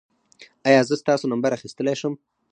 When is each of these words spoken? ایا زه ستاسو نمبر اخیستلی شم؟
ایا 0.67 0.81
زه 0.89 0.95
ستاسو 1.01 1.25
نمبر 1.33 1.51
اخیستلی 1.57 1.95
شم؟ 1.99 2.13